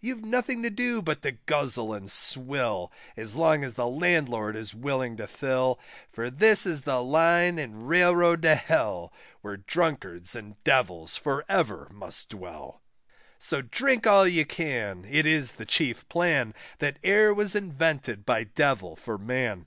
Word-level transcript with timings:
You've 0.00 0.24
nothing 0.24 0.64
to 0.64 0.68
do 0.70 1.00
but 1.00 1.22
to 1.22 1.30
guzzle 1.30 1.94
and 1.94 2.10
swill, 2.10 2.90
As 3.16 3.36
long 3.36 3.62
as 3.62 3.74
the 3.74 3.86
Landlord 3.86 4.56
is 4.56 4.74
willing 4.74 5.16
to 5.18 5.28
fill, 5.28 5.78
For 6.10 6.28
this 6.28 6.66
is 6.66 6.80
the 6.80 7.00
Line 7.00 7.56
and 7.56 7.74
the 7.74 7.84
Railroad 7.84 8.42
to 8.42 8.56
Hell, 8.56 9.12
Where 9.42 9.58
Drunkards 9.58 10.34
and 10.34 10.56
Devils 10.64 11.16
for 11.16 11.44
ever 11.48 11.86
must 11.94 12.30
dwell; 12.30 12.80
So 13.38 13.62
drink 13.62 14.08
all 14.08 14.26
you 14.26 14.44
can, 14.44 15.04
it 15.08 15.24
is 15.24 15.52
the 15.52 15.66
chief 15.66 16.08
plan, 16.08 16.52
That 16.80 16.98
e'er 17.04 17.32
was 17.32 17.54
invented 17.54 18.26
by 18.26 18.42
Devil 18.42 18.96
for 18.96 19.18
man. 19.18 19.66